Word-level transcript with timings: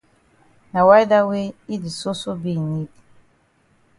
Na 0.71 0.79
why 0.87 1.01
dat 1.11 1.25
wey 1.29 1.45
yi 1.67 1.75
di 1.83 1.91
soso 2.01 2.31
be 2.41 2.51
in 2.59 2.65
need. 2.71 2.91